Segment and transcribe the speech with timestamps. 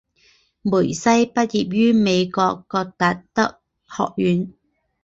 [0.63, 4.51] 梅西毕业于美国戈达德学院。